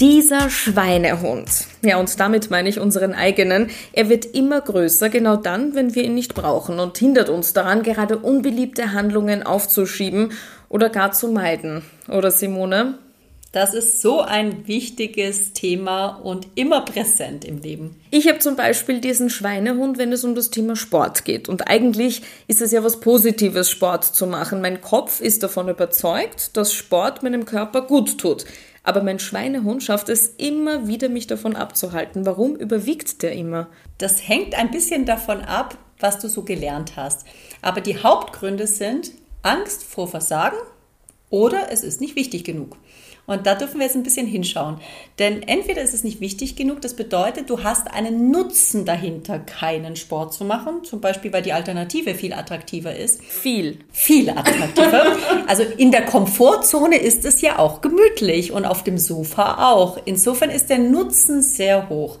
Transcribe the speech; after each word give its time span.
Dieser 0.00 0.48
Schweinehund, 0.48 1.66
ja 1.82 1.98
und 1.98 2.18
damit 2.18 2.50
meine 2.50 2.70
ich 2.70 2.80
unseren 2.80 3.12
eigenen, 3.12 3.68
er 3.92 4.08
wird 4.08 4.24
immer 4.24 4.62
größer, 4.62 5.10
genau 5.10 5.36
dann, 5.36 5.74
wenn 5.74 5.94
wir 5.94 6.04
ihn 6.04 6.14
nicht 6.14 6.34
brauchen 6.34 6.80
und 6.80 6.96
hindert 6.96 7.28
uns 7.28 7.52
daran, 7.52 7.82
gerade 7.82 8.16
unbeliebte 8.16 8.94
Handlungen 8.94 9.42
aufzuschieben 9.42 10.32
oder 10.70 10.88
gar 10.88 11.12
zu 11.12 11.28
meiden. 11.28 11.82
Oder 12.08 12.30
Simone? 12.30 12.94
Das 13.52 13.74
ist 13.74 14.00
so 14.00 14.20
ein 14.20 14.68
wichtiges 14.68 15.52
Thema 15.52 16.20
und 16.22 16.46
immer 16.54 16.82
präsent 16.82 17.44
im 17.44 17.58
Leben. 17.58 17.96
Ich 18.12 18.28
habe 18.28 18.38
zum 18.38 18.54
Beispiel 18.54 19.00
diesen 19.00 19.28
Schweinehund, 19.28 19.98
wenn 19.98 20.12
es 20.12 20.22
um 20.22 20.36
das 20.36 20.50
Thema 20.50 20.76
Sport 20.76 21.24
geht. 21.24 21.48
Und 21.48 21.68
eigentlich 21.68 22.22
ist 22.46 22.62
es 22.62 22.70
ja 22.70 22.84
was 22.84 23.00
Positives, 23.00 23.68
Sport 23.68 24.04
zu 24.04 24.28
machen. 24.28 24.60
Mein 24.60 24.80
Kopf 24.80 25.20
ist 25.20 25.42
davon 25.42 25.68
überzeugt, 25.68 26.56
dass 26.56 26.72
Sport 26.72 27.24
meinem 27.24 27.44
Körper 27.44 27.82
gut 27.82 28.18
tut. 28.18 28.44
Aber 28.82 29.02
mein 29.02 29.18
Schweinehund 29.18 29.82
schafft 29.82 30.08
es 30.08 30.34
immer 30.38 30.86
wieder, 30.86 31.08
mich 31.08 31.26
davon 31.26 31.54
abzuhalten. 31.54 32.24
Warum 32.24 32.56
überwiegt 32.56 33.22
der 33.22 33.32
immer? 33.32 33.68
Das 33.98 34.26
hängt 34.26 34.54
ein 34.54 34.70
bisschen 34.70 35.04
davon 35.04 35.42
ab, 35.42 35.76
was 35.98 36.18
du 36.18 36.28
so 36.28 36.42
gelernt 36.42 36.96
hast. 36.96 37.26
Aber 37.60 37.80
die 37.80 38.02
Hauptgründe 38.02 38.66
sind 38.66 39.12
Angst 39.42 39.84
vor 39.84 40.08
Versagen 40.08 40.56
oder 41.28 41.70
es 41.70 41.82
ist 41.82 42.00
nicht 42.00 42.16
wichtig 42.16 42.44
genug. 42.44 42.76
Und 43.30 43.46
da 43.46 43.54
dürfen 43.54 43.78
wir 43.78 43.86
jetzt 43.86 43.94
ein 43.94 44.02
bisschen 44.02 44.26
hinschauen. 44.26 44.80
Denn 45.20 45.44
entweder 45.44 45.82
ist 45.82 45.94
es 45.94 46.02
nicht 46.02 46.20
wichtig 46.20 46.56
genug, 46.56 46.80
das 46.80 46.94
bedeutet, 46.94 47.48
du 47.48 47.62
hast 47.62 47.88
einen 47.88 48.32
Nutzen 48.32 48.84
dahinter, 48.84 49.38
keinen 49.38 49.94
Sport 49.94 50.34
zu 50.34 50.44
machen. 50.44 50.82
Zum 50.82 51.00
Beispiel, 51.00 51.32
weil 51.32 51.42
die 51.42 51.52
Alternative 51.52 52.16
viel 52.16 52.32
attraktiver 52.32 52.96
ist. 52.96 53.22
Viel. 53.22 53.78
Viel 53.92 54.30
attraktiver. 54.30 55.16
also 55.46 55.62
in 55.62 55.92
der 55.92 56.04
Komfortzone 56.06 56.96
ist 56.96 57.24
es 57.24 57.40
ja 57.40 57.60
auch 57.60 57.82
gemütlich 57.82 58.50
und 58.50 58.64
auf 58.64 58.82
dem 58.82 58.98
Sofa 58.98 59.70
auch. 59.70 59.98
Insofern 60.06 60.50
ist 60.50 60.68
der 60.68 60.78
Nutzen 60.78 61.40
sehr 61.40 61.88
hoch. 61.88 62.18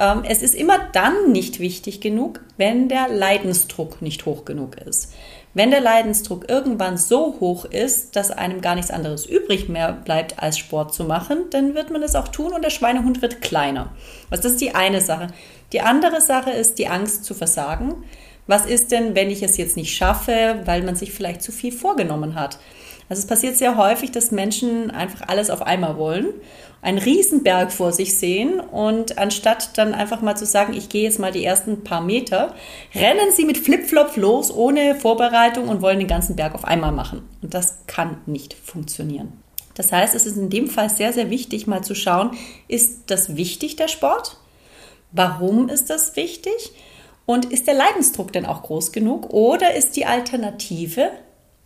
Ähm, 0.00 0.22
es 0.26 0.42
ist 0.42 0.54
immer 0.54 0.78
dann 0.92 1.30
nicht 1.30 1.60
wichtig 1.60 2.00
genug, 2.00 2.40
wenn 2.56 2.88
der 2.88 3.08
Leidensdruck 3.08 4.00
nicht 4.00 4.24
hoch 4.24 4.46
genug 4.46 4.76
ist. 4.78 5.12
Wenn 5.52 5.70
der 5.70 5.80
Leidensdruck 5.80 6.48
irgendwann 6.48 6.96
so 6.96 7.36
hoch 7.38 7.66
ist, 7.66 8.16
dass 8.16 8.30
einem 8.30 8.62
gar 8.62 8.76
nichts 8.76 8.90
anderes 8.90 9.26
übrig 9.26 9.68
mehr 9.68 9.92
bleibt, 9.92 10.42
als 10.42 10.58
Sport 10.58 10.94
zu 10.94 11.04
machen, 11.04 11.38
dann 11.50 11.74
wird 11.74 11.90
man 11.90 12.02
es 12.02 12.14
auch 12.14 12.28
tun 12.28 12.52
und 12.52 12.64
der 12.64 12.70
Schweinehund 12.70 13.20
wird 13.20 13.42
kleiner. 13.42 13.92
Also 14.30 14.44
das 14.44 14.52
ist 14.52 14.60
die 14.60 14.74
eine 14.74 15.02
Sache. 15.02 15.26
Die 15.72 15.82
andere 15.82 16.20
Sache 16.20 16.50
ist 16.50 16.78
die 16.78 16.88
Angst 16.88 17.24
zu 17.24 17.34
versagen. 17.34 17.94
Was 18.46 18.64
ist 18.64 18.92
denn, 18.92 19.14
wenn 19.14 19.30
ich 19.30 19.42
es 19.42 19.58
jetzt 19.58 19.76
nicht 19.76 19.94
schaffe, 19.94 20.60
weil 20.64 20.82
man 20.82 20.96
sich 20.96 21.12
vielleicht 21.12 21.42
zu 21.42 21.52
viel 21.52 21.72
vorgenommen 21.72 22.36
hat? 22.36 22.58
Also 23.10 23.22
es 23.22 23.26
passiert 23.26 23.56
sehr 23.56 23.76
häufig, 23.76 24.12
dass 24.12 24.30
Menschen 24.30 24.92
einfach 24.92 25.26
alles 25.26 25.50
auf 25.50 25.62
einmal 25.62 25.98
wollen, 25.98 26.28
einen 26.80 26.98
Riesenberg 26.98 27.72
vor 27.72 27.92
sich 27.92 28.16
sehen 28.16 28.60
und 28.60 29.18
anstatt 29.18 29.76
dann 29.76 29.94
einfach 29.94 30.22
mal 30.22 30.36
zu 30.36 30.46
sagen, 30.46 30.74
ich 30.74 30.88
gehe 30.88 31.02
jetzt 31.02 31.18
mal 31.18 31.32
die 31.32 31.44
ersten 31.44 31.82
paar 31.82 32.02
Meter, 32.02 32.54
rennen 32.94 33.32
sie 33.32 33.44
mit 33.44 33.58
Flipflop 33.58 34.16
los, 34.16 34.54
ohne 34.54 34.94
Vorbereitung 34.94 35.66
und 35.66 35.82
wollen 35.82 35.98
den 35.98 36.06
ganzen 36.06 36.36
Berg 36.36 36.54
auf 36.54 36.64
einmal 36.64 36.92
machen. 36.92 37.28
Und 37.42 37.52
das 37.52 37.78
kann 37.88 38.18
nicht 38.26 38.54
funktionieren. 38.54 39.32
Das 39.74 39.90
heißt, 39.90 40.14
es 40.14 40.24
ist 40.24 40.36
in 40.36 40.48
dem 40.48 40.68
Fall 40.68 40.88
sehr, 40.88 41.12
sehr 41.12 41.30
wichtig, 41.30 41.66
mal 41.66 41.82
zu 41.82 41.96
schauen, 41.96 42.30
ist 42.68 43.10
das 43.10 43.34
wichtig, 43.34 43.74
der 43.74 43.88
Sport? 43.88 44.36
Warum 45.10 45.68
ist 45.68 45.90
das 45.90 46.14
wichtig? 46.14 46.72
Und 47.26 47.46
ist 47.46 47.66
der 47.66 47.74
Leidensdruck 47.74 48.32
denn 48.32 48.46
auch 48.46 48.62
groß 48.62 48.92
genug 48.92 49.30
oder 49.30 49.74
ist 49.74 49.96
die 49.96 50.06
Alternative 50.06 51.10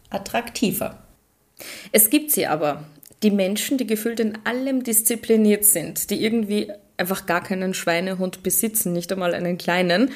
attraktiver? 0.08 1.03
Es 1.92 2.10
gibt 2.10 2.30
sie 2.30 2.46
aber. 2.46 2.84
Die 3.22 3.30
Menschen, 3.30 3.78
die 3.78 3.86
gefühlt 3.86 4.20
in 4.20 4.38
allem 4.44 4.82
diszipliniert 4.82 5.64
sind, 5.64 6.10
die 6.10 6.22
irgendwie 6.22 6.70
einfach 6.96 7.26
gar 7.26 7.42
keinen 7.42 7.74
Schweinehund 7.74 8.42
besitzen, 8.42 8.92
nicht 8.92 9.10
einmal 9.12 9.34
einen 9.34 9.58
kleinen. 9.58 10.10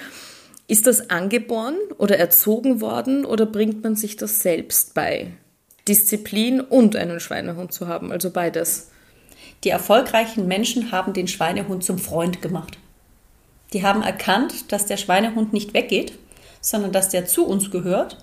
Ist 0.66 0.86
das 0.86 1.08
angeboren 1.08 1.76
oder 1.96 2.18
erzogen 2.18 2.80
worden 2.80 3.24
oder 3.24 3.46
bringt 3.46 3.82
man 3.82 3.96
sich 3.96 4.16
das 4.16 4.42
selbst 4.42 4.94
bei? 4.94 5.32
Disziplin 5.88 6.60
und 6.60 6.96
einen 6.96 7.20
Schweinehund 7.20 7.72
zu 7.72 7.88
haben, 7.88 8.12
also 8.12 8.30
beides. 8.30 8.90
Die 9.64 9.70
erfolgreichen 9.70 10.46
Menschen 10.46 10.92
haben 10.92 11.14
den 11.14 11.26
Schweinehund 11.26 11.82
zum 11.82 11.98
Freund 11.98 12.42
gemacht. 12.42 12.78
Die 13.72 13.82
haben 13.82 14.02
erkannt, 14.02 14.70
dass 14.70 14.86
der 14.86 14.98
Schweinehund 14.98 15.52
nicht 15.52 15.74
weggeht, 15.74 16.12
sondern 16.60 16.92
dass 16.92 17.08
der 17.08 17.26
zu 17.26 17.46
uns 17.46 17.70
gehört 17.70 18.18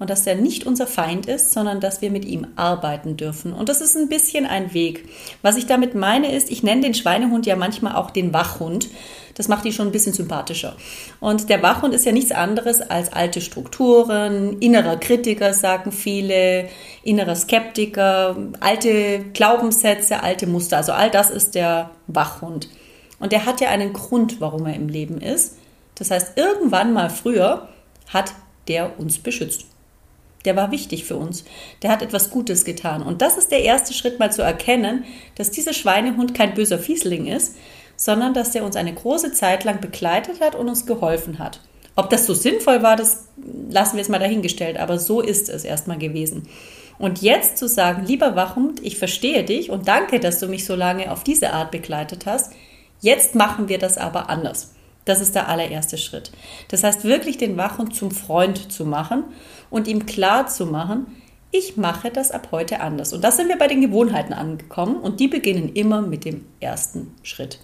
und 0.00 0.08
dass 0.08 0.26
er 0.26 0.34
nicht 0.34 0.66
unser 0.66 0.86
Feind 0.86 1.26
ist, 1.26 1.52
sondern 1.52 1.78
dass 1.78 2.00
wir 2.00 2.10
mit 2.10 2.24
ihm 2.24 2.46
arbeiten 2.56 3.18
dürfen. 3.18 3.52
Und 3.52 3.68
das 3.68 3.82
ist 3.82 3.96
ein 3.96 4.08
bisschen 4.08 4.46
ein 4.46 4.72
Weg. 4.72 5.06
Was 5.42 5.58
ich 5.58 5.66
damit 5.66 5.94
meine 5.94 6.34
ist, 6.34 6.50
ich 6.50 6.62
nenne 6.62 6.80
den 6.80 6.94
Schweinehund 6.94 7.44
ja 7.44 7.54
manchmal 7.54 7.94
auch 7.94 8.10
den 8.10 8.32
Wachhund. 8.32 8.88
Das 9.34 9.48
macht 9.48 9.66
ihn 9.66 9.74
schon 9.74 9.88
ein 9.88 9.92
bisschen 9.92 10.14
sympathischer. 10.14 10.74
Und 11.20 11.50
der 11.50 11.62
Wachhund 11.62 11.94
ist 11.94 12.06
ja 12.06 12.12
nichts 12.12 12.32
anderes 12.32 12.80
als 12.80 13.12
alte 13.12 13.42
Strukturen, 13.42 14.58
innerer 14.60 14.96
Kritiker, 14.96 15.52
sagen 15.52 15.92
viele, 15.92 16.68
innerer 17.02 17.36
Skeptiker, 17.36 18.36
alte 18.60 19.26
Glaubenssätze, 19.34 20.22
alte 20.22 20.46
Muster. 20.46 20.78
Also 20.78 20.92
all 20.92 21.10
das 21.10 21.30
ist 21.30 21.54
der 21.54 21.90
Wachhund. 22.06 22.70
Und 23.18 23.32
der 23.32 23.44
hat 23.44 23.60
ja 23.60 23.68
einen 23.68 23.92
Grund, 23.92 24.40
warum 24.40 24.64
er 24.64 24.74
im 24.74 24.88
Leben 24.88 25.20
ist. 25.20 25.58
Das 25.94 26.10
heißt, 26.10 26.38
irgendwann 26.38 26.94
mal 26.94 27.10
früher 27.10 27.68
hat 28.08 28.32
der 28.66 28.98
uns 28.98 29.18
beschützt 29.18 29.66
der 30.44 30.56
war 30.56 30.70
wichtig 30.70 31.04
für 31.04 31.16
uns. 31.16 31.44
Der 31.82 31.90
hat 31.90 32.02
etwas 32.02 32.30
Gutes 32.30 32.64
getan. 32.64 33.02
Und 33.02 33.22
das 33.22 33.36
ist 33.36 33.50
der 33.50 33.62
erste 33.62 33.92
Schritt, 33.92 34.18
mal 34.18 34.32
zu 34.32 34.42
erkennen, 34.42 35.04
dass 35.34 35.50
dieser 35.50 35.72
Schweinehund 35.74 36.34
kein 36.34 36.54
böser 36.54 36.78
Fiesling 36.78 37.26
ist, 37.26 37.56
sondern 37.96 38.32
dass 38.32 38.52
der 38.52 38.64
uns 38.64 38.76
eine 38.76 38.94
große 38.94 39.32
Zeit 39.32 39.64
lang 39.64 39.80
begleitet 39.80 40.40
hat 40.40 40.54
und 40.54 40.68
uns 40.68 40.86
geholfen 40.86 41.38
hat. 41.38 41.60
Ob 41.96 42.08
das 42.08 42.24
so 42.24 42.32
sinnvoll 42.32 42.82
war, 42.82 42.96
das 42.96 43.26
lassen 43.68 43.96
wir 43.96 44.00
jetzt 44.00 44.10
mal 44.10 44.18
dahingestellt, 44.18 44.78
aber 44.78 44.98
so 44.98 45.20
ist 45.20 45.50
es 45.50 45.64
erstmal 45.64 45.98
gewesen. 45.98 46.48
Und 46.98 47.20
jetzt 47.20 47.58
zu 47.58 47.68
sagen, 47.68 48.04
lieber 48.06 48.36
Wachhund, 48.36 48.80
ich 48.82 48.98
verstehe 48.98 49.44
dich 49.44 49.70
und 49.70 49.88
danke, 49.88 50.20
dass 50.20 50.38
du 50.38 50.46
mich 50.46 50.64
so 50.64 50.74
lange 50.74 51.10
auf 51.10 51.24
diese 51.24 51.52
Art 51.52 51.70
begleitet 51.70 52.26
hast, 52.26 52.52
jetzt 53.00 53.34
machen 53.34 53.68
wir 53.68 53.78
das 53.78 53.98
aber 53.98 54.30
anders. 54.30 54.74
Das 55.04 55.20
ist 55.20 55.34
der 55.34 55.48
allererste 55.48 55.98
Schritt. 55.98 56.30
Das 56.68 56.84
heißt, 56.84 57.04
wirklich 57.04 57.38
den 57.38 57.56
Wachhund 57.56 57.94
zum 57.94 58.10
Freund 58.10 58.70
zu 58.70 58.84
machen 58.84 59.24
und 59.70 59.88
ihm 59.88 60.06
klar 60.06 60.46
zu 60.46 60.66
machen, 60.66 61.06
ich 61.52 61.76
mache 61.76 62.10
das 62.10 62.30
ab 62.30 62.48
heute 62.52 62.80
anders. 62.80 63.12
Und 63.12 63.24
das 63.24 63.36
sind 63.36 63.48
wir 63.48 63.58
bei 63.58 63.66
den 63.66 63.80
Gewohnheiten 63.80 64.32
angekommen 64.32 64.96
und 64.96 65.18
die 65.18 65.28
beginnen 65.28 65.72
immer 65.74 66.00
mit 66.00 66.24
dem 66.24 66.44
ersten 66.60 67.14
Schritt. 67.22 67.58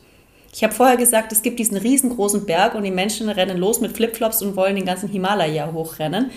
Ich 0.53 0.65
habe 0.65 0.73
vorher 0.73 0.97
gesagt, 0.97 1.33
es 1.33 1.43
gibt 1.43 1.59
diesen 1.59 1.77
riesengroßen 1.77 2.47
Berg 2.47 2.75
und 2.75 2.83
die 2.83 2.91
Menschen 2.91 3.29
rennen 3.29 3.59
los 3.59 3.81
mit 3.81 3.95
Flipflops 3.95 4.43
und 4.43 4.57
wollen 4.57 4.75
den 4.75 4.87
ganzen 4.87 5.09
Himalaya 5.09 5.71
hochrennen. 5.73 6.31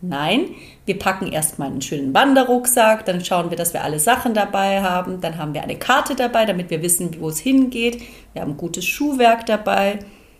Nein, 0.00 0.48
wir 0.84 0.98
packen 0.98 1.30
erstmal 1.30 1.68
einen 1.68 1.82
schönen 1.82 2.12
Wanderrucksack, 2.12 3.04
dann 3.06 3.24
schauen 3.24 3.50
wir, 3.50 3.56
dass 3.56 3.72
wir 3.72 3.82
alle 3.82 3.98
Sachen 3.98 4.34
dabei 4.34 4.82
haben, 4.82 5.20
dann 5.20 5.38
haben 5.38 5.54
wir 5.54 5.62
eine 5.62 5.76
Karte 5.76 6.14
dabei, 6.14 6.44
damit 6.44 6.70
wir 6.70 6.82
wissen, 6.82 7.16
wo 7.20 7.28
es 7.28 7.38
hingeht. 7.38 8.02
Wir 8.32 8.42
haben 8.42 8.56
gutes 8.56 8.84
Schuhwerk 8.84 9.46
dabei. 9.46 9.98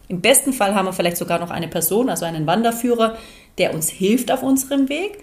Im 0.09 0.21
besten 0.21 0.53
Fall 0.53 0.75
haben 0.75 0.87
wir 0.87 0.93
vielleicht 0.93 1.17
sogar 1.17 1.39
noch 1.39 1.51
eine 1.51 1.69
Person, 1.69 2.09
also 2.09 2.25
einen 2.25 2.47
Wanderführer, 2.47 3.17
der 3.59 3.75
uns 3.75 3.89
hilft 3.89 4.31
auf 4.31 4.43
unserem 4.43 4.89
Weg. 4.89 5.19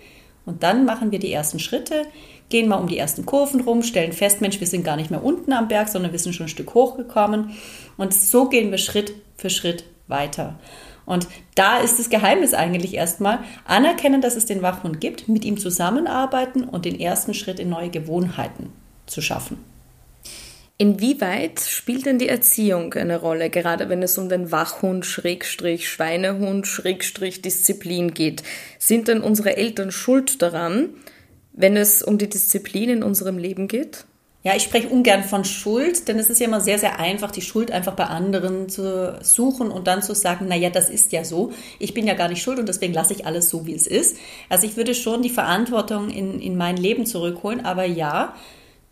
Und 0.46 0.64
dann 0.64 0.86
machen 0.86 1.12
wir 1.12 1.20
die 1.20 1.32
ersten 1.32 1.60
Schritte, 1.60 2.04
gehen 2.50 2.68
mal 2.68 2.76
um 2.76 2.88
die 2.88 2.98
ersten 2.98 3.26
Kurven 3.26 3.62
rum, 3.62 3.82
stellen 3.82 4.12
fest, 4.12 4.42
Mensch, 4.42 4.60
wir 4.60 4.68
sind 4.68 4.84
gar 4.84 4.98
nicht 4.98 5.10
mehr 5.10 5.24
unten 5.24 5.54
am 5.54 5.70
Berg, 5.70 5.88
sondern 5.88 6.12
wir 6.12 6.20
sind 6.20 6.34
schon 6.34 6.48
ein 6.48 6.50
Stück 6.50 6.74
hochgekommen. 6.74 7.52
Und 7.96 8.14
so 8.14 8.50
gehen 8.50 8.72
wir 8.72 8.78
Schritt 8.78 9.14
für 9.38 9.50
Schritt 9.50 9.86
weiter. 10.08 10.60
Und 11.06 11.28
da 11.56 11.78
ist 11.78 12.00
das 12.00 12.10
Geheimnis 12.10 12.54
eigentlich 12.54 12.94
erstmal, 12.94 13.40
anerkennen, 13.66 14.22
dass 14.22 14.36
es 14.36 14.46
den 14.46 14.62
Wachhund 14.62 15.02
gibt, 15.02 15.28
mit 15.28 15.46
ihm 15.46 15.58
zusammenarbeiten 15.58 16.64
und 16.64 16.86
den 16.86 17.00
ersten 17.00 17.34
Schritt 17.34 17.60
in 17.60 17.70
neue 17.70 17.90
Gewohnheiten 17.90 18.72
zu 19.06 19.22
schaffen. 19.22 19.73
Inwieweit 20.78 21.60
spielt 21.60 22.06
denn 22.08 22.18
die 22.18 22.28
Erziehung 22.28 22.94
eine 22.96 23.20
Rolle, 23.20 23.50
gerade 23.50 23.90
wenn 23.90 24.02
es 24.02 24.18
um 24.18 24.28
den 24.28 24.52
Wachhund, 24.52 25.06
Schrägstrich, 25.06 25.88
Schweinehund, 25.88 26.66
Schrägstrich, 26.66 27.42
Disziplin 27.42 28.14
geht? 28.14 28.44
Sind 28.80 29.08
denn 29.08 29.22
unsere 29.22 29.56
Eltern 29.56 29.92
schuld 29.92 30.42
daran, 30.42 30.90
wenn 31.54 31.78
es 31.78 32.02
um 32.02 32.18
die 32.18 32.30
Disziplin 32.30 32.90
in 32.90 33.04
unserem 33.04 33.38
Leben 33.38 33.68
geht? 33.68 34.06
Ja, 34.42 34.56
ich 34.58 34.64
spreche 34.64 34.90
ungern 34.90 35.24
von 35.24 35.46
Schuld, 35.46 36.10
denn 36.10 36.20
es 36.20 36.30
ist 36.30 36.42
ja 36.42 36.48
immer 36.48 36.60
sehr, 36.60 36.78
sehr 36.78 37.00
einfach, 37.00 37.32
die 37.32 37.42
Schuld 37.42 37.72
einfach 37.72 37.94
bei 37.94 38.06
anderen 38.06 38.68
zu 38.68 39.18
suchen 39.22 39.72
und 39.72 39.88
dann 39.88 40.04
zu 40.04 40.14
sagen, 40.16 40.48
na 40.50 40.56
ja, 40.56 40.70
das 40.70 40.90
ist 40.90 41.14
ja 41.14 41.24
so. 41.24 41.54
Ich 41.80 41.94
bin 41.94 42.06
ja 42.06 42.14
gar 42.14 42.28
nicht 42.28 42.42
schuld 42.42 42.60
und 42.60 42.68
deswegen 42.68 42.94
lasse 42.94 43.14
ich 43.14 43.26
alles 43.26 43.48
so, 43.48 43.66
wie 43.66 43.74
es 43.74 43.88
ist. 43.88 44.18
Also 44.50 44.68
ich 44.68 44.76
würde 44.76 44.96
schon 44.96 45.22
die 45.22 45.30
Verantwortung 45.30 46.10
in, 46.10 46.42
in 46.42 46.58
mein 46.58 46.76
Leben 46.76 47.06
zurückholen, 47.06 47.64
aber 47.64 47.86
ja, 47.86 48.36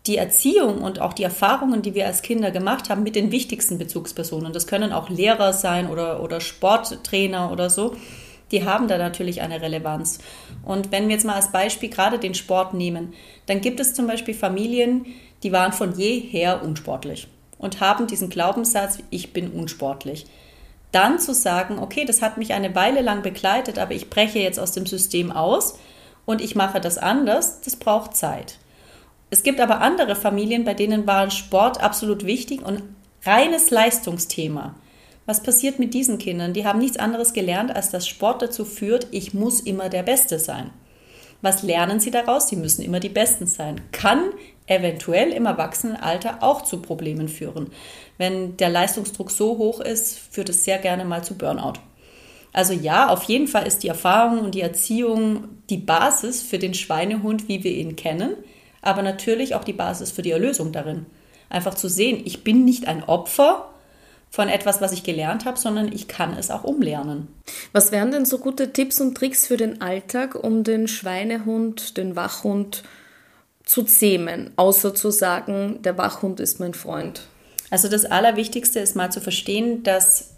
die 0.06 0.16
Erziehung 0.16 0.82
und 0.82 1.00
auch 1.00 1.12
die 1.12 1.22
Erfahrungen, 1.22 1.82
die 1.82 1.94
wir 1.94 2.06
als 2.06 2.22
Kinder 2.22 2.50
gemacht 2.50 2.90
haben 2.90 3.02
mit 3.04 3.14
den 3.14 3.30
wichtigsten 3.30 3.78
Bezugspersonen, 3.78 4.52
das 4.52 4.66
können 4.66 4.92
auch 4.92 5.08
Lehrer 5.08 5.52
sein 5.52 5.88
oder, 5.88 6.22
oder 6.22 6.40
Sporttrainer 6.40 7.52
oder 7.52 7.70
so, 7.70 7.94
die 8.50 8.64
haben 8.64 8.88
da 8.88 8.98
natürlich 8.98 9.40
eine 9.40 9.62
Relevanz. 9.62 10.18
Und 10.64 10.92
wenn 10.92 11.08
wir 11.08 11.14
jetzt 11.14 11.24
mal 11.24 11.36
als 11.36 11.52
Beispiel 11.52 11.88
gerade 11.88 12.18
den 12.18 12.34
Sport 12.34 12.74
nehmen, 12.74 13.14
dann 13.46 13.60
gibt 13.60 13.80
es 13.80 13.94
zum 13.94 14.06
Beispiel 14.06 14.34
Familien, 14.34 15.06
die 15.42 15.52
waren 15.52 15.72
von 15.72 15.96
jeher 15.96 16.62
unsportlich. 16.62 17.28
und 17.58 17.80
haben 17.80 18.08
diesen 18.08 18.28
Glaubenssatz, 18.28 18.98
ich 19.10 19.32
bin 19.32 19.48
unsportlich. 19.48 20.26
Dann 20.90 21.20
zu 21.20 21.32
sagen, 21.32 21.78
okay, 21.78 22.04
das 22.04 22.20
hat 22.20 22.36
mich 22.36 22.52
eine 22.54 22.74
Weile 22.74 23.02
lang 23.02 23.22
begleitet, 23.22 23.78
aber 23.78 23.92
ich 23.92 24.10
breche 24.10 24.40
jetzt 24.40 24.58
aus 24.58 24.72
dem 24.72 24.84
System 24.84 25.30
aus 25.30 25.78
und 26.26 26.40
ich 26.40 26.56
mache 26.56 26.80
das 26.80 26.98
anders, 26.98 27.60
das 27.60 27.76
braucht 27.76 28.16
Zeit. 28.16 28.58
Es 29.32 29.42
gibt 29.42 29.62
aber 29.62 29.80
andere 29.80 30.14
Familien, 30.14 30.64
bei 30.64 30.74
denen 30.74 31.06
war 31.06 31.30
Sport 31.30 31.82
absolut 31.82 32.26
wichtig 32.26 32.60
und 32.60 32.82
reines 33.24 33.70
Leistungsthema. 33.70 34.74
Was 35.24 35.42
passiert 35.42 35.78
mit 35.78 35.94
diesen 35.94 36.18
Kindern? 36.18 36.52
Die 36.52 36.66
haben 36.66 36.80
nichts 36.80 36.98
anderes 36.98 37.32
gelernt, 37.32 37.74
als 37.74 37.88
dass 37.88 38.06
Sport 38.06 38.42
dazu 38.42 38.66
führt, 38.66 39.06
ich 39.10 39.32
muss 39.32 39.60
immer 39.60 39.88
der 39.88 40.02
Beste 40.02 40.38
sein. 40.38 40.68
Was 41.40 41.62
lernen 41.62 41.98
sie 41.98 42.10
daraus? 42.10 42.50
Sie 42.50 42.56
müssen 42.56 42.82
immer 42.82 43.00
die 43.00 43.08
Besten 43.08 43.46
sein. 43.46 43.80
Kann 43.90 44.22
eventuell 44.66 45.30
im 45.32 45.46
Erwachsenenalter 45.46 46.42
auch 46.42 46.60
zu 46.60 46.82
Problemen 46.82 47.28
führen. 47.28 47.70
Wenn 48.18 48.58
der 48.58 48.68
Leistungsdruck 48.68 49.30
so 49.30 49.56
hoch 49.56 49.80
ist, 49.80 50.18
führt 50.18 50.50
es 50.50 50.66
sehr 50.66 50.76
gerne 50.76 51.06
mal 51.06 51.24
zu 51.24 51.38
Burnout. 51.38 51.80
Also 52.52 52.74
ja, 52.74 53.08
auf 53.08 53.22
jeden 53.22 53.48
Fall 53.48 53.66
ist 53.66 53.82
die 53.82 53.88
Erfahrung 53.88 54.40
und 54.40 54.54
die 54.54 54.60
Erziehung 54.60 55.48
die 55.70 55.78
Basis 55.78 56.42
für 56.42 56.58
den 56.58 56.74
Schweinehund, 56.74 57.48
wie 57.48 57.64
wir 57.64 57.72
ihn 57.72 57.96
kennen, 57.96 58.36
aber 58.82 59.02
natürlich 59.02 59.54
auch 59.54 59.64
die 59.64 59.72
Basis 59.72 60.10
für 60.10 60.22
die 60.22 60.32
Erlösung 60.32 60.72
darin. 60.72 61.06
Einfach 61.48 61.74
zu 61.74 61.88
sehen, 61.88 62.20
ich 62.24 62.44
bin 62.44 62.64
nicht 62.64 62.88
ein 62.88 63.04
Opfer 63.04 63.70
von 64.30 64.48
etwas, 64.48 64.80
was 64.80 64.92
ich 64.92 65.04
gelernt 65.04 65.44
habe, 65.44 65.58
sondern 65.58 65.92
ich 65.92 66.08
kann 66.08 66.36
es 66.36 66.50
auch 66.50 66.64
umlernen. 66.64 67.28
Was 67.72 67.92
wären 67.92 68.10
denn 68.10 68.24
so 68.24 68.38
gute 68.38 68.72
Tipps 68.72 69.00
und 69.00 69.14
Tricks 69.14 69.46
für 69.46 69.58
den 69.58 69.82
Alltag, 69.82 70.34
um 70.34 70.64
den 70.64 70.88
Schweinehund, 70.88 71.96
den 71.98 72.16
Wachhund 72.16 72.82
zu 73.64 73.82
zähmen, 73.82 74.50
außer 74.56 74.94
zu 74.94 75.10
sagen, 75.10 75.80
der 75.82 75.98
Wachhund 75.98 76.40
ist 76.40 76.60
mein 76.60 76.74
Freund? 76.74 77.22
Also 77.70 77.88
das 77.88 78.06
Allerwichtigste 78.06 78.80
ist 78.80 78.96
mal 78.96 79.12
zu 79.12 79.20
verstehen, 79.20 79.82
dass 79.82 80.31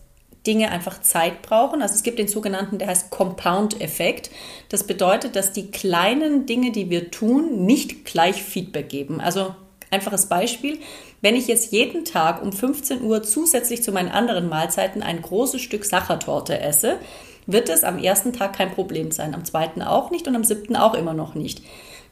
Dinge 0.46 0.70
einfach 0.70 1.00
Zeit 1.00 1.42
brauchen. 1.42 1.82
Also 1.82 1.94
es 1.94 2.02
gibt 2.02 2.18
den 2.18 2.28
sogenannten, 2.28 2.78
der 2.78 2.88
heißt 2.88 3.10
Compound-Effekt. 3.10 4.30
Das 4.68 4.84
bedeutet, 4.84 5.36
dass 5.36 5.52
die 5.52 5.70
kleinen 5.70 6.46
Dinge, 6.46 6.72
die 6.72 6.90
wir 6.90 7.10
tun, 7.10 7.64
nicht 7.64 8.04
gleich 8.04 8.42
Feedback 8.42 8.88
geben. 8.88 9.20
Also 9.20 9.54
einfaches 9.90 10.26
Beispiel, 10.26 10.78
wenn 11.22 11.36
ich 11.36 11.46
jetzt 11.46 11.72
jeden 11.72 12.04
Tag 12.04 12.42
um 12.42 12.52
15 12.52 13.02
Uhr 13.02 13.22
zusätzlich 13.22 13.82
zu 13.82 13.92
meinen 13.92 14.10
anderen 14.10 14.48
Mahlzeiten 14.48 15.02
ein 15.02 15.22
großes 15.22 15.62
Stück 15.62 15.84
Sachertorte 15.84 16.60
esse, 16.60 16.98
wird 17.46 17.68
es 17.68 17.84
am 17.84 17.98
ersten 17.98 18.32
Tag 18.32 18.56
kein 18.56 18.72
Problem 18.72 19.10
sein, 19.10 19.34
am 19.34 19.44
zweiten 19.44 19.82
auch 19.82 20.10
nicht 20.10 20.26
und 20.26 20.36
am 20.36 20.44
siebten 20.44 20.76
auch 20.76 20.94
immer 20.94 21.14
noch 21.14 21.34
nicht. 21.34 21.62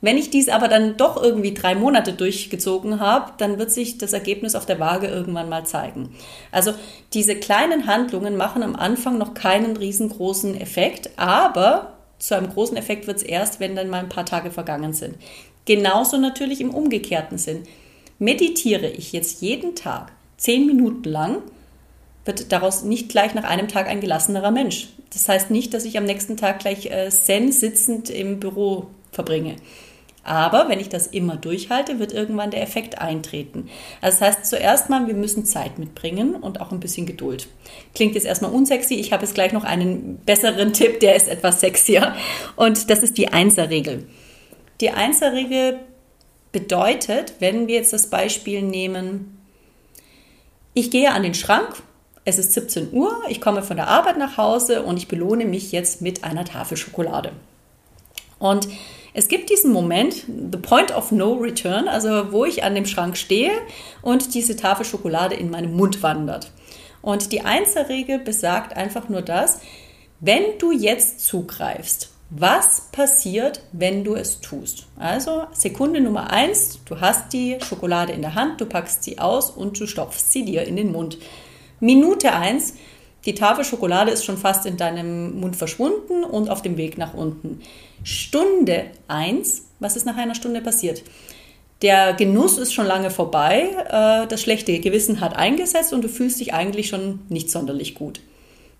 Wenn 0.02 0.18
ich 0.18 0.30
dies 0.30 0.48
aber 0.48 0.66
dann 0.66 0.96
doch 0.96 1.22
irgendwie 1.22 1.54
drei 1.54 1.76
Monate 1.76 2.12
durchgezogen 2.12 2.98
habe, 2.98 3.32
dann 3.38 3.58
wird 3.58 3.70
sich 3.70 3.98
das 3.98 4.12
Ergebnis 4.12 4.56
auf 4.56 4.66
der 4.66 4.80
Waage 4.80 5.06
irgendwann 5.06 5.48
mal 5.48 5.64
zeigen. 5.64 6.14
Also 6.50 6.74
diese 7.14 7.36
kleinen 7.36 7.86
Handlungen 7.86 8.36
machen 8.36 8.64
am 8.64 8.74
Anfang 8.74 9.16
noch 9.16 9.32
keinen 9.32 9.76
riesengroßen 9.76 10.60
Effekt, 10.60 11.10
aber 11.16 11.92
zu 12.18 12.36
einem 12.36 12.50
großen 12.50 12.76
Effekt 12.76 13.06
wird 13.06 13.18
es 13.18 13.22
erst, 13.22 13.60
wenn 13.60 13.76
dann 13.76 13.88
mal 13.88 14.00
ein 14.00 14.08
paar 14.08 14.26
Tage 14.26 14.50
vergangen 14.50 14.92
sind. 14.92 15.14
Genauso 15.66 16.18
natürlich 16.18 16.60
im 16.60 16.74
umgekehrten 16.74 17.38
Sinn. 17.38 17.62
Meditiere 18.18 18.88
ich 18.88 19.12
jetzt 19.12 19.40
jeden 19.40 19.76
Tag 19.76 20.10
zehn 20.36 20.66
Minuten 20.66 21.08
lang, 21.08 21.42
wird 22.24 22.50
daraus 22.50 22.82
nicht 22.82 23.08
gleich 23.08 23.34
nach 23.34 23.44
einem 23.44 23.68
Tag 23.68 23.86
ein 23.86 24.00
gelassenerer 24.00 24.50
Mensch. 24.50 24.88
Das 25.12 25.28
heißt 25.28 25.52
nicht, 25.52 25.74
dass 25.74 25.84
ich 25.84 25.96
am 25.96 26.04
nächsten 26.04 26.36
Tag 26.36 26.58
gleich 26.58 26.86
äh, 26.86 27.08
zen 27.10 27.52
sitzend 27.52 28.10
im 28.10 28.40
Büro 28.40 28.88
verbringe. 29.12 29.56
Aber 30.24 30.68
wenn 30.68 30.78
ich 30.78 30.88
das 30.88 31.08
immer 31.08 31.36
durchhalte, 31.36 31.98
wird 31.98 32.12
irgendwann 32.12 32.52
der 32.52 32.62
Effekt 32.62 32.98
eintreten. 32.98 33.68
Das 34.00 34.20
heißt 34.20 34.46
zuerst 34.46 34.88
mal, 34.88 35.06
wir 35.08 35.14
müssen 35.14 35.44
Zeit 35.44 35.78
mitbringen 35.78 36.36
und 36.36 36.60
auch 36.60 36.70
ein 36.70 36.78
bisschen 36.78 37.06
Geduld. 37.06 37.48
Klingt 37.94 38.14
jetzt 38.14 38.26
erstmal 38.26 38.52
unsexy. 38.52 38.94
Ich 38.94 39.12
habe 39.12 39.24
jetzt 39.24 39.34
gleich 39.34 39.52
noch 39.52 39.64
einen 39.64 40.18
besseren 40.18 40.72
Tipp, 40.74 41.00
der 41.00 41.16
ist 41.16 41.28
etwas 41.28 41.60
sexier. 41.60 42.14
Und 42.54 42.88
das 42.88 43.02
ist 43.02 43.18
die 43.18 43.28
Einserregel. 43.28 44.06
Die 44.80 44.90
Einserregel 44.90 45.80
bedeutet, 46.52 47.34
wenn 47.40 47.66
wir 47.66 47.76
jetzt 47.76 47.92
das 47.92 48.08
Beispiel 48.08 48.62
nehmen, 48.62 49.38
ich 50.74 50.90
gehe 50.90 51.10
an 51.10 51.22
den 51.22 51.34
Schrank, 51.34 51.82
es 52.24 52.38
ist 52.38 52.52
17 52.52 52.92
Uhr, 52.92 53.20
ich 53.28 53.40
komme 53.40 53.62
von 53.62 53.76
der 53.76 53.88
Arbeit 53.88 54.16
nach 54.16 54.36
Hause 54.36 54.82
und 54.82 54.96
ich 54.96 55.08
belohne 55.08 55.44
mich 55.44 55.72
jetzt 55.72 56.00
mit 56.00 56.22
einer 56.22 56.44
Tafel 56.44 56.76
Schokolade. 56.76 57.32
Und 58.38 58.68
es 59.14 59.28
gibt 59.28 59.50
diesen 59.50 59.72
Moment, 59.72 60.24
the 60.26 60.58
point 60.58 60.94
of 60.94 61.12
no 61.12 61.34
return, 61.34 61.86
also 61.88 62.32
wo 62.32 62.44
ich 62.44 62.64
an 62.64 62.74
dem 62.74 62.86
Schrank 62.86 63.16
stehe 63.16 63.52
und 64.00 64.34
diese 64.34 64.56
Tafel 64.56 64.86
Schokolade 64.86 65.34
in 65.34 65.50
meinen 65.50 65.74
Mund 65.74 66.02
wandert. 66.02 66.50
Und 67.02 67.32
die 67.32 67.42
Einzelregel 67.42 68.18
besagt 68.18 68.76
einfach 68.76 69.08
nur 69.08 69.22
das, 69.22 69.60
wenn 70.20 70.58
du 70.58 70.72
jetzt 70.72 71.20
zugreifst, 71.20 72.10
was 72.30 72.88
passiert, 72.92 73.60
wenn 73.72 74.04
du 74.04 74.14
es 74.14 74.40
tust? 74.40 74.86
Also 74.96 75.42
Sekunde 75.52 76.00
Nummer 76.00 76.30
eins, 76.30 76.80
du 76.86 77.00
hast 77.00 77.34
die 77.34 77.58
Schokolade 77.60 78.12
in 78.12 78.22
der 78.22 78.34
Hand, 78.34 78.60
du 78.60 78.66
packst 78.66 79.04
sie 79.04 79.18
aus 79.18 79.50
und 79.50 79.78
du 79.78 79.86
stopfst 79.86 80.32
sie 80.32 80.46
dir 80.46 80.62
in 80.62 80.76
den 80.76 80.92
Mund. 80.92 81.18
Minute 81.80 82.32
eins, 82.32 82.74
die 83.24 83.34
Tafel 83.34 83.64
Schokolade 83.64 84.10
ist 84.10 84.24
schon 84.24 84.36
fast 84.36 84.66
in 84.66 84.76
deinem 84.76 85.38
Mund 85.38 85.56
verschwunden 85.56 86.24
und 86.24 86.50
auf 86.50 86.62
dem 86.62 86.76
Weg 86.76 86.98
nach 86.98 87.14
unten. 87.14 87.60
Stunde 88.02 88.86
1, 89.08 89.62
was 89.78 89.96
ist 89.96 90.06
nach 90.06 90.16
einer 90.16 90.34
Stunde 90.34 90.60
passiert? 90.60 91.02
Der 91.82 92.14
Genuss 92.14 92.58
ist 92.58 92.72
schon 92.72 92.86
lange 92.86 93.10
vorbei, 93.10 93.70
äh, 93.88 94.26
das 94.26 94.40
schlechte 94.40 94.78
Gewissen 94.78 95.20
hat 95.20 95.36
eingesetzt 95.36 95.92
und 95.92 96.02
du 96.02 96.08
fühlst 96.08 96.40
dich 96.40 96.54
eigentlich 96.54 96.88
schon 96.88 97.20
nicht 97.28 97.50
sonderlich 97.50 97.94
gut. 97.94 98.20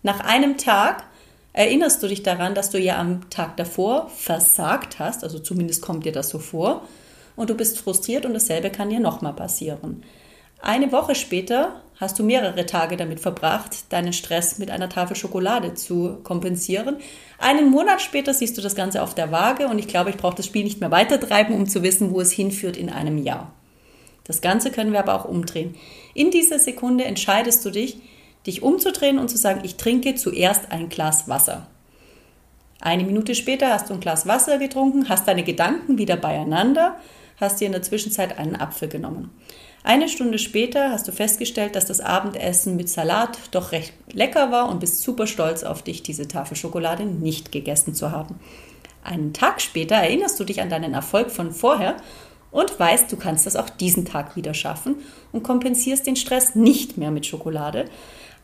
Nach 0.02 0.20
einem 0.20 0.56
Tag 0.56 1.04
erinnerst 1.52 2.02
du 2.02 2.08
dich 2.08 2.22
daran, 2.22 2.54
dass 2.54 2.70
du 2.70 2.78
ja 2.78 2.98
am 2.98 3.28
Tag 3.30 3.56
davor 3.56 4.08
versagt 4.08 4.98
hast, 4.98 5.22
also 5.22 5.38
zumindest 5.38 5.82
kommt 5.82 6.04
dir 6.04 6.12
das 6.12 6.28
so 6.28 6.38
vor, 6.38 6.82
und 7.36 7.50
du 7.50 7.54
bist 7.54 7.78
frustriert 7.78 8.26
und 8.26 8.34
dasselbe 8.34 8.70
kann 8.70 8.90
dir 8.90 9.00
nochmal 9.00 9.32
passieren. 9.32 10.02
Eine 10.60 10.92
Woche 10.92 11.14
später 11.14 11.81
hast 11.96 12.18
du 12.18 12.24
mehrere 12.24 12.66
Tage 12.66 12.96
damit 12.96 13.20
verbracht, 13.20 13.92
deinen 13.92 14.12
Stress 14.12 14.58
mit 14.58 14.70
einer 14.70 14.88
Tafel 14.88 15.16
Schokolade 15.16 15.74
zu 15.74 16.18
kompensieren. 16.24 16.96
Einen 17.38 17.70
Monat 17.70 18.02
später 18.02 18.34
siehst 18.34 18.56
du 18.58 18.62
das 18.62 18.74
Ganze 18.74 19.02
auf 19.02 19.14
der 19.14 19.30
Waage 19.30 19.68
und 19.68 19.78
ich 19.78 19.88
glaube, 19.88 20.10
ich 20.10 20.16
brauche 20.16 20.36
das 20.36 20.46
Spiel 20.46 20.64
nicht 20.64 20.80
mehr 20.80 20.90
weitertreiben, 20.90 21.54
um 21.54 21.68
zu 21.68 21.82
wissen, 21.82 22.12
wo 22.12 22.20
es 22.20 22.32
hinführt 22.32 22.76
in 22.76 22.90
einem 22.90 23.18
Jahr. 23.18 23.52
Das 24.24 24.40
Ganze 24.40 24.70
können 24.70 24.92
wir 24.92 25.00
aber 25.00 25.14
auch 25.14 25.24
umdrehen. 25.24 25.74
In 26.14 26.30
dieser 26.30 26.58
Sekunde 26.58 27.04
entscheidest 27.04 27.64
du 27.64 27.70
dich, 27.70 27.98
dich 28.46 28.62
umzudrehen 28.62 29.18
und 29.18 29.28
zu 29.28 29.36
sagen, 29.36 29.60
ich 29.64 29.76
trinke 29.76 30.14
zuerst 30.14 30.72
ein 30.72 30.88
Glas 30.88 31.28
Wasser. 31.28 31.66
Eine 32.80 33.04
Minute 33.04 33.34
später 33.34 33.70
hast 33.70 33.90
du 33.90 33.94
ein 33.94 34.00
Glas 34.00 34.26
Wasser 34.26 34.58
getrunken, 34.58 35.08
hast 35.08 35.28
deine 35.28 35.44
Gedanken 35.44 35.98
wieder 35.98 36.16
beieinander, 36.16 36.96
hast 37.40 37.60
dir 37.60 37.66
in 37.66 37.72
der 37.72 37.82
Zwischenzeit 37.82 38.38
einen 38.38 38.56
Apfel 38.56 38.88
genommen. 38.88 39.30
Eine 39.84 40.08
Stunde 40.08 40.38
später 40.38 40.90
hast 40.90 41.08
du 41.08 41.12
festgestellt, 41.12 41.74
dass 41.74 41.86
das 41.86 42.00
Abendessen 42.00 42.76
mit 42.76 42.88
Salat 42.88 43.36
doch 43.50 43.72
recht 43.72 43.92
lecker 44.12 44.52
war 44.52 44.68
und 44.68 44.78
bist 44.78 45.02
super 45.02 45.26
stolz 45.26 45.64
auf 45.64 45.82
dich, 45.82 46.04
diese 46.04 46.28
Tafel 46.28 46.56
Schokolade 46.56 47.04
nicht 47.04 47.50
gegessen 47.50 47.94
zu 47.94 48.12
haben. 48.12 48.38
Einen 49.02 49.32
Tag 49.32 49.60
später 49.60 49.96
erinnerst 49.96 50.38
du 50.38 50.44
dich 50.44 50.60
an 50.60 50.70
deinen 50.70 50.94
Erfolg 50.94 51.32
von 51.32 51.50
vorher 51.50 51.96
und 52.52 52.78
weißt, 52.78 53.10
du 53.10 53.16
kannst 53.16 53.46
das 53.46 53.56
auch 53.56 53.68
diesen 53.68 54.04
Tag 54.04 54.36
wieder 54.36 54.54
schaffen 54.54 54.96
und 55.32 55.42
kompensierst 55.42 56.06
den 56.06 56.16
Stress 56.16 56.54
nicht 56.54 56.96
mehr 56.96 57.10
mit 57.10 57.26
Schokolade. 57.26 57.86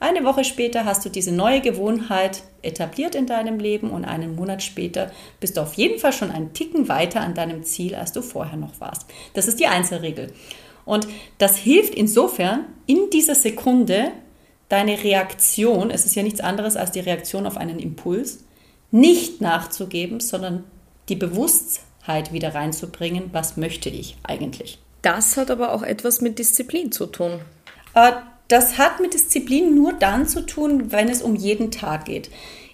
Eine 0.00 0.24
Woche 0.24 0.44
später 0.44 0.84
hast 0.84 1.04
du 1.04 1.08
diese 1.08 1.32
neue 1.32 1.60
Gewohnheit 1.60 2.42
etabliert 2.62 3.14
in 3.14 3.26
deinem 3.26 3.58
Leben 3.58 3.90
und 3.90 4.04
einen 4.04 4.34
Monat 4.34 4.62
später 4.62 5.12
bist 5.38 5.56
du 5.56 5.60
auf 5.60 5.74
jeden 5.74 6.00
Fall 6.00 6.12
schon 6.12 6.30
einen 6.30 6.52
Ticken 6.52 6.88
weiter 6.88 7.20
an 7.20 7.34
deinem 7.34 7.62
Ziel, 7.64 7.94
als 7.94 8.12
du 8.12 8.22
vorher 8.22 8.56
noch 8.56 8.80
warst. 8.80 9.06
Das 9.34 9.46
ist 9.46 9.60
die 9.60 9.66
Einzelregel. 9.66 10.32
Und 10.88 11.06
das 11.36 11.56
hilft 11.56 11.94
insofern, 11.94 12.64
in 12.86 13.10
dieser 13.12 13.34
Sekunde 13.34 14.10
deine 14.70 15.04
Reaktion, 15.04 15.90
es 15.90 16.06
ist 16.06 16.14
ja 16.14 16.22
nichts 16.22 16.40
anderes 16.40 16.76
als 16.76 16.92
die 16.92 17.00
Reaktion 17.00 17.46
auf 17.46 17.56
einen 17.56 17.78
Impuls, 17.78 18.44
nicht 18.90 19.40
nachzugeben, 19.40 20.20
sondern 20.20 20.64
die 21.10 21.16
Bewusstheit 21.16 22.32
wieder 22.32 22.54
reinzubringen, 22.54 23.30
was 23.32 23.58
möchte 23.58 23.90
ich 23.90 24.16
eigentlich. 24.22 24.78
Das 25.02 25.36
hat 25.36 25.50
aber 25.50 25.72
auch 25.72 25.82
etwas 25.82 26.22
mit 26.22 26.38
Disziplin 26.38 26.90
zu 26.90 27.06
tun. 27.06 27.40
Äh, 27.94 28.12
das 28.48 28.78
hat 28.78 29.00
mit 29.00 29.12
Disziplin 29.12 29.74
nur 29.74 29.92
dann 29.92 30.26
zu 30.26 30.40
tun, 30.46 30.90
wenn 30.90 31.10
es 31.10 31.20
um 31.20 31.36
jeden 31.36 31.70
Tag 31.70 32.06
geht. 32.06 32.30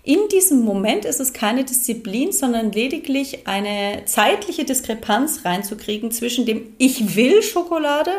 In 0.06 0.28
diesem 0.30 0.60
Moment 0.60 1.06
ist 1.06 1.18
es 1.18 1.32
keine 1.32 1.64
Disziplin, 1.64 2.30
sondern 2.30 2.72
lediglich 2.72 3.46
eine 3.46 4.02
zeitliche 4.04 4.66
Diskrepanz 4.66 5.46
reinzukriegen 5.46 6.10
zwischen 6.10 6.44
dem 6.44 6.74
Ich 6.76 7.16
will 7.16 7.42
Schokolade 7.42 8.10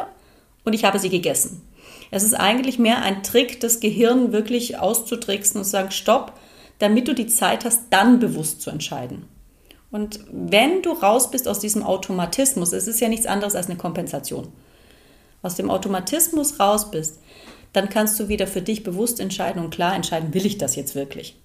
und 0.63 0.73
ich 0.73 0.83
habe 0.83 0.97
sie 0.97 1.09
gegessen. 1.09 1.61
Es 2.09 2.23
ist 2.23 2.33
eigentlich 2.33 2.79
mehr 2.79 3.03
ein 3.03 3.21
Trick, 3.21 3.59
das 3.59 3.81
Gehirn 3.81 4.31
wirklich 4.31 4.79
auszutricksen 4.79 5.59
und 5.59 5.65
zu 5.65 5.69
sagen, 5.69 5.91
stopp, 5.91 6.33
damit 6.79 7.07
du 7.07 7.13
die 7.13 7.27
Zeit 7.27 7.65
hast, 7.65 7.83
dann 7.91 8.17
bewusst 8.17 8.63
zu 8.63 8.71
entscheiden. 8.71 9.27
Und 9.91 10.21
wenn 10.31 10.81
du 10.81 10.91
raus 10.91 11.29
bist 11.29 11.47
aus 11.47 11.59
diesem 11.59 11.83
Automatismus, 11.83 12.73
es 12.73 12.87
ist 12.87 12.99
ja 12.99 13.09
nichts 13.09 13.27
anderes 13.27 13.53
als 13.53 13.67
eine 13.67 13.77
Kompensation. 13.77 14.47
aus 15.43 15.53
dem 15.53 15.69
Automatismus 15.69 16.59
raus 16.59 16.89
bist, 16.89 17.19
dann 17.71 17.89
kannst 17.89 18.19
du 18.19 18.27
wieder 18.27 18.47
für 18.47 18.63
dich 18.63 18.81
bewusst 18.81 19.19
entscheiden 19.19 19.63
und 19.63 19.69
klar 19.69 19.95
entscheiden, 19.95 20.33
will 20.33 20.47
ich 20.47 20.57
das 20.57 20.75
jetzt 20.75 20.95
wirklich? 20.95 21.35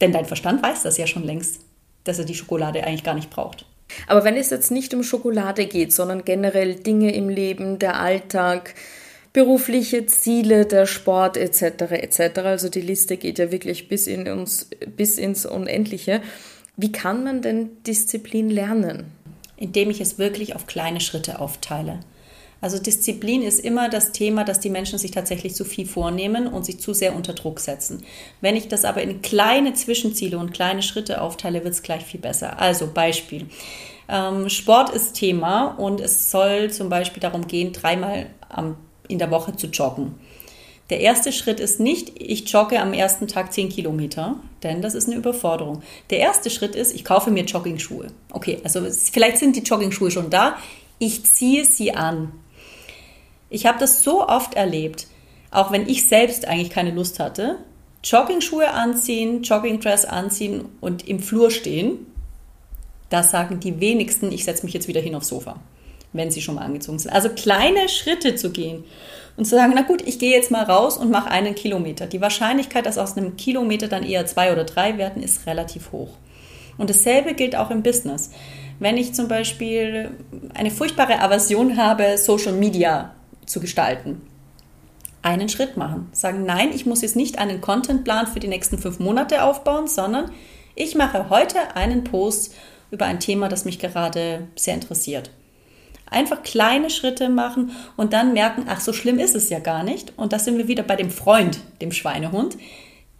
Denn 0.00 0.12
dein 0.12 0.24
Verstand 0.24 0.62
weiß 0.62 0.82
das 0.82 0.96
ja 0.96 1.06
schon 1.06 1.24
längst, 1.24 1.60
dass 2.04 2.18
er 2.18 2.24
die 2.24 2.34
Schokolade 2.34 2.84
eigentlich 2.84 3.04
gar 3.04 3.14
nicht 3.14 3.30
braucht. 3.30 3.66
Aber 4.06 4.24
wenn 4.24 4.36
es 4.36 4.50
jetzt 4.50 4.70
nicht 4.70 4.94
um 4.94 5.02
Schokolade 5.02 5.66
geht, 5.66 5.92
sondern 5.92 6.24
generell 6.24 6.76
Dinge 6.76 7.12
im 7.14 7.28
Leben, 7.28 7.78
der 7.78 8.00
Alltag, 8.00 8.74
berufliche 9.32 10.06
Ziele, 10.06 10.66
der 10.66 10.86
Sport 10.86 11.36
etc. 11.36 11.62
etc. 11.92 12.38
Also 12.38 12.68
die 12.68 12.80
Liste 12.80 13.16
geht 13.16 13.38
ja 13.38 13.52
wirklich 13.52 13.88
bis, 13.88 14.06
in 14.06 14.28
uns, 14.28 14.70
bis 14.96 15.18
ins 15.18 15.46
Unendliche. 15.46 16.20
Wie 16.76 16.92
kann 16.92 17.24
man 17.24 17.42
denn 17.42 17.70
Disziplin 17.86 18.48
lernen? 18.48 19.06
Indem 19.56 19.90
ich 19.90 20.00
es 20.00 20.18
wirklich 20.18 20.56
auf 20.56 20.66
kleine 20.66 21.00
Schritte 21.00 21.38
aufteile. 21.38 22.00
Also 22.60 22.78
Disziplin 22.78 23.42
ist 23.42 23.60
immer 23.60 23.88
das 23.88 24.12
Thema, 24.12 24.44
dass 24.44 24.60
die 24.60 24.70
Menschen 24.70 24.98
sich 24.98 25.10
tatsächlich 25.10 25.54
zu 25.54 25.64
viel 25.64 25.86
vornehmen 25.86 26.46
und 26.46 26.66
sich 26.66 26.78
zu 26.78 26.92
sehr 26.92 27.16
unter 27.16 27.32
Druck 27.32 27.60
setzen. 27.60 28.04
Wenn 28.40 28.56
ich 28.56 28.68
das 28.68 28.84
aber 28.84 29.02
in 29.02 29.22
kleine 29.22 29.72
Zwischenziele 29.74 30.38
und 30.38 30.52
kleine 30.52 30.82
Schritte 30.82 31.20
aufteile, 31.22 31.64
wird 31.64 31.74
es 31.74 31.82
gleich 31.82 32.04
viel 32.04 32.20
besser. 32.20 32.58
Also 32.58 32.88
Beispiel. 32.92 33.46
Ähm, 34.08 34.48
Sport 34.48 34.90
ist 34.90 35.14
Thema 35.14 35.68
und 35.78 36.00
es 36.00 36.30
soll 36.30 36.70
zum 36.70 36.88
Beispiel 36.88 37.20
darum 37.20 37.46
gehen, 37.46 37.72
dreimal 37.72 38.26
in 39.08 39.18
der 39.18 39.30
Woche 39.30 39.56
zu 39.56 39.68
joggen. 39.68 40.16
Der 40.90 40.98
erste 40.98 41.32
Schritt 41.32 41.60
ist 41.60 41.78
nicht, 41.78 42.20
ich 42.20 42.48
jogge 42.50 42.80
am 42.80 42.92
ersten 42.92 43.28
Tag 43.28 43.52
10 43.52 43.68
Kilometer, 43.68 44.36
denn 44.64 44.82
das 44.82 44.94
ist 44.94 45.06
eine 45.06 45.16
Überforderung. 45.16 45.82
Der 46.10 46.18
erste 46.18 46.50
Schritt 46.50 46.74
ist, 46.74 46.92
ich 46.92 47.04
kaufe 47.04 47.30
mir 47.30 47.44
Jogging-Schuhe. 47.44 48.08
Okay, 48.32 48.58
also 48.64 48.82
vielleicht 48.90 49.38
sind 49.38 49.54
die 49.54 49.62
Jogging-Schuhe 49.62 50.10
schon 50.10 50.30
da. 50.30 50.56
Ich 50.98 51.24
ziehe 51.24 51.64
sie 51.64 51.94
an. 51.94 52.32
Ich 53.50 53.66
habe 53.66 53.78
das 53.78 54.02
so 54.02 54.26
oft 54.26 54.54
erlebt, 54.54 55.06
auch 55.50 55.72
wenn 55.72 55.88
ich 55.88 56.08
selbst 56.08 56.46
eigentlich 56.46 56.70
keine 56.70 56.92
Lust 56.92 57.18
hatte. 57.18 57.58
Jogging-Schuhe 58.02 58.70
anziehen, 58.70 59.42
Jogging-Dress 59.42 60.06
anziehen 60.06 60.64
und 60.80 61.06
im 61.06 61.20
Flur 61.20 61.50
stehen. 61.50 62.06
Da 63.10 63.22
sagen 63.22 63.60
die 63.60 63.80
wenigsten, 63.80 64.32
ich 64.32 64.44
setze 64.44 64.64
mich 64.64 64.72
jetzt 64.72 64.88
wieder 64.88 65.00
hin 65.00 65.14
aufs 65.14 65.28
Sofa 65.28 65.60
wenn 66.12 66.30
sie 66.30 66.42
schon 66.42 66.56
mal 66.56 66.64
angezogen 66.64 66.98
sind. 66.98 67.12
Also 67.12 67.28
kleine 67.28 67.88
Schritte 67.88 68.34
zu 68.34 68.50
gehen 68.50 68.84
und 69.36 69.44
zu 69.44 69.54
sagen, 69.54 69.72
na 69.74 69.82
gut, 69.82 70.02
ich 70.06 70.18
gehe 70.18 70.34
jetzt 70.34 70.50
mal 70.50 70.64
raus 70.64 70.96
und 70.96 71.10
mache 71.10 71.30
einen 71.30 71.54
Kilometer. 71.54 72.06
Die 72.06 72.20
Wahrscheinlichkeit, 72.20 72.86
dass 72.86 72.98
aus 72.98 73.16
einem 73.16 73.36
Kilometer 73.36 73.88
dann 73.88 74.04
eher 74.04 74.26
zwei 74.26 74.52
oder 74.52 74.64
drei 74.64 74.98
werden, 74.98 75.22
ist 75.22 75.46
relativ 75.46 75.92
hoch. 75.92 76.10
Und 76.78 76.90
dasselbe 76.90 77.34
gilt 77.34 77.56
auch 77.56 77.70
im 77.70 77.82
Business. 77.82 78.30
Wenn 78.78 78.96
ich 78.96 79.12
zum 79.12 79.28
Beispiel 79.28 80.10
eine 80.54 80.70
furchtbare 80.70 81.20
Aversion 81.20 81.76
habe, 81.76 82.16
Social 82.16 82.54
Media 82.54 83.14
zu 83.50 83.60
gestalten, 83.60 84.22
einen 85.22 85.48
Schritt 85.48 85.76
machen. 85.76 86.08
Sagen, 86.12 86.44
nein, 86.44 86.70
ich 86.72 86.86
muss 86.86 87.02
jetzt 87.02 87.16
nicht 87.16 87.38
einen 87.38 87.60
Contentplan 87.60 88.26
für 88.26 88.40
die 88.40 88.48
nächsten 88.48 88.78
fünf 88.78 88.98
Monate 88.98 89.42
aufbauen, 89.42 89.86
sondern 89.86 90.30
ich 90.74 90.94
mache 90.94 91.28
heute 91.28 91.76
einen 91.76 92.04
Post 92.04 92.54
über 92.90 93.06
ein 93.06 93.20
Thema, 93.20 93.48
das 93.48 93.64
mich 93.64 93.78
gerade 93.78 94.48
sehr 94.56 94.74
interessiert. 94.74 95.30
Einfach 96.06 96.42
kleine 96.42 96.90
Schritte 96.90 97.28
machen 97.28 97.70
und 97.96 98.12
dann 98.12 98.32
merken, 98.32 98.64
ach, 98.68 98.80
so 98.80 98.92
schlimm 98.92 99.18
ist 99.18 99.36
es 99.36 99.48
ja 99.48 99.60
gar 99.60 99.84
nicht. 99.84 100.12
Und 100.16 100.32
da 100.32 100.38
sind 100.38 100.58
wir 100.58 100.66
wieder 100.66 100.82
bei 100.82 100.96
dem 100.96 101.10
Freund, 101.10 101.60
dem 101.80 101.92
Schweinehund. 101.92 102.56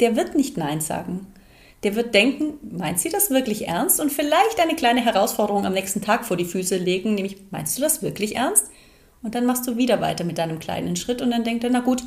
Der 0.00 0.16
wird 0.16 0.34
nicht 0.34 0.56
Nein 0.56 0.80
sagen. 0.80 1.26
Der 1.82 1.94
wird 1.94 2.14
denken, 2.14 2.54
meint 2.76 2.98
sie 2.98 3.08
das 3.08 3.30
wirklich 3.30 3.68
ernst? 3.68 4.00
Und 4.00 4.10
vielleicht 4.10 4.58
eine 4.60 4.74
kleine 4.74 5.04
Herausforderung 5.04 5.66
am 5.66 5.72
nächsten 5.72 6.02
Tag 6.02 6.24
vor 6.24 6.36
die 6.36 6.44
Füße 6.44 6.76
legen, 6.76 7.14
nämlich, 7.14 7.36
meinst 7.50 7.78
du 7.78 7.82
das 7.82 8.02
wirklich 8.02 8.36
ernst? 8.36 8.66
Und 9.22 9.34
dann 9.34 9.46
machst 9.46 9.66
du 9.66 9.76
wieder 9.76 10.00
weiter 10.00 10.24
mit 10.24 10.38
deinem 10.38 10.58
kleinen 10.58 10.96
Schritt 10.96 11.20
und 11.22 11.30
dann 11.30 11.44
denkt 11.44 11.64
er, 11.64 11.70
na 11.70 11.80
gut, 11.80 12.02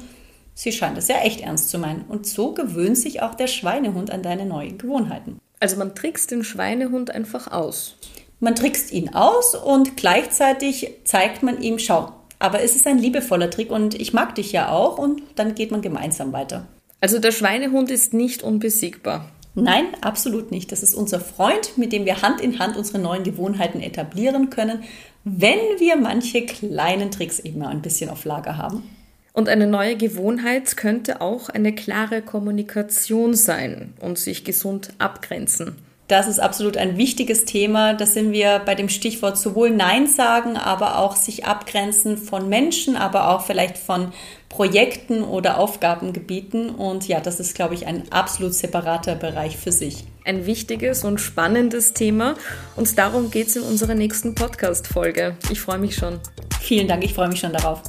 sie 0.54 0.72
scheint 0.72 0.98
es 0.98 1.08
ja 1.08 1.18
echt 1.18 1.42
ernst 1.42 1.70
zu 1.70 1.78
meinen. 1.78 2.06
Und 2.08 2.26
so 2.26 2.54
gewöhnt 2.54 2.98
sich 2.98 3.22
auch 3.22 3.36
der 3.36 3.48
Schweinehund 3.48 4.12
an 4.12 4.24
deine 4.24 4.46
neuen 4.46 4.78
Gewohnheiten. 4.78 5.40
Also 5.60 5.78
man 5.78 5.96
trickst 5.96 6.32
den 6.32 6.44
Schweinehund 6.44 7.12
einfach 7.12 7.52
aus. 7.52 7.96
Man 8.40 8.56
trickst 8.56 8.92
ihn 8.92 9.14
aus 9.14 9.56
und 9.56 9.96
gleichzeitig 9.96 10.92
zeigt 11.06 11.44
man 11.44 11.62
ihm, 11.62 11.80
schau, 11.80 12.12
aber 12.40 12.62
es 12.62 12.76
ist 12.76 12.86
ein 12.88 12.98
liebevoller 12.98 13.50
Trick 13.50 13.72
und 13.72 13.96
ich 13.96 14.12
mag 14.12 14.36
dich 14.36 14.52
ja 14.52 14.70
auch 14.70 14.98
und 14.98 15.22
dann 15.36 15.56
geht 15.56 15.72
man 15.72 15.82
gemeinsam 15.82 16.34
weiter. 16.34 16.68
Also 17.00 17.20
der 17.20 17.32
Schweinehund 17.32 17.90
ist 17.90 18.14
nicht 18.14 18.44
unbesiegbar. 18.44 19.30
Nein, 19.56 19.86
absolut 20.02 20.52
nicht. 20.52 20.72
Das 20.72 20.84
ist 20.84 20.96
unser 20.96 21.20
Freund, 21.20 21.78
mit 21.78 21.94
dem 21.94 22.06
wir 22.06 22.22
Hand 22.22 22.42
in 22.42 22.60
Hand 22.60 22.76
unsere 22.76 23.00
neuen 23.00 23.24
Gewohnheiten 23.24 23.82
etablieren 23.82 24.50
können, 24.50 24.84
wenn 25.24 25.60
wir 25.80 25.96
manche 25.96 26.46
kleinen 26.46 27.12
Tricks 27.12 27.40
eben 27.40 27.64
ein 27.64 27.82
bisschen 27.82 28.10
auf 28.10 28.26
Lager 28.26 28.58
haben. 28.58 28.84
Und 29.32 29.50
eine 29.50 29.66
neue 29.66 29.98
Gewohnheit 29.98 30.78
könnte 30.78 31.22
auch 31.22 31.50
eine 31.50 31.74
klare 31.74 32.22
Kommunikation 32.22 33.34
sein 33.34 33.94
und 34.00 34.20
sich 34.20 34.44
gesund 34.44 34.94
abgrenzen. 35.00 35.76
Das 36.14 36.28
ist 36.28 36.38
absolut 36.38 36.78
ein 36.78 36.96
wichtiges 36.96 37.44
Thema. 37.44 37.96
Da 37.96 38.06
sind 38.06 38.34
wir 38.34 38.62
bei 38.64 38.76
dem 38.76 38.88
Stichwort 38.88 39.36
sowohl 39.36 39.72
Nein 39.72 40.06
sagen, 40.06 40.58
aber 40.58 41.00
auch 41.00 41.16
sich 41.16 41.46
abgrenzen 41.46 42.20
von 42.20 42.48
Menschen, 42.50 42.96
aber 42.96 43.30
auch 43.30 43.48
vielleicht 43.48 43.80
von 43.80 44.14
Projekten 44.48 45.24
oder 45.24 45.58
Aufgabengebieten. 45.58 46.70
Und 46.70 47.08
ja, 47.08 47.20
das 47.20 47.40
ist, 47.40 47.56
glaube 47.56 47.74
ich, 47.74 47.88
ein 47.88 48.04
absolut 48.12 48.54
separater 48.54 49.16
Bereich 49.16 49.58
für 49.58 49.72
sich. 49.72 50.04
Ein 50.24 50.46
wichtiges 50.46 51.04
und 51.04 51.20
spannendes 51.20 51.94
Thema. 51.94 52.36
Und 52.76 52.96
darum 53.00 53.32
geht 53.32 53.48
es 53.48 53.56
in 53.56 53.64
unserer 53.64 53.96
nächsten 53.96 54.36
Podcast-Folge. 54.36 55.36
Ich 55.50 55.62
freue 55.62 55.80
mich 55.80 55.96
schon. 55.96 56.20
Vielen 56.62 56.88
Dank, 56.88 57.04
ich 57.04 57.16
freue 57.16 57.30
mich 57.30 57.40
schon 57.40 57.54
darauf. 57.54 57.82